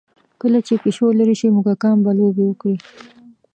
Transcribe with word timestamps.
کله 0.41 0.59
چې 0.67 0.73
پیشو 0.83 1.07
لرې 1.19 1.35
شي، 1.39 1.47
موږکان 1.55 1.97
به 2.03 2.11
لوبې 2.17 2.43
وکړي. 2.47 2.75